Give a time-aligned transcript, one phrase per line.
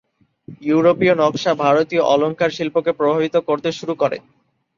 [0.65, 4.17] ইঊরোপীয় নকশা ভারতীয় অলঙ্কার শিল্পকে প্রভাবিত করতে শুরু করে।